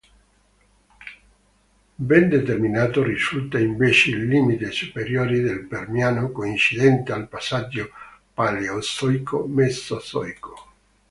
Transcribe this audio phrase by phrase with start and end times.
[1.99, 7.87] Ben determinato risulta invece il limite superiore del Permiano, coincidente al passaggio
[8.33, 10.73] Paleozoico-Mesozoico.